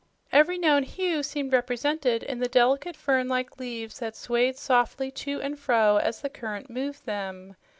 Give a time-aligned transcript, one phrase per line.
[0.31, 5.39] Every known hue seemed represented in the delicate, fern like leaves that swayed softly to
[5.43, 7.55] and fro as the current moved them.